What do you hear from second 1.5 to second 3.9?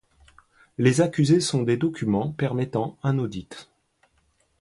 des documents permettant un audit.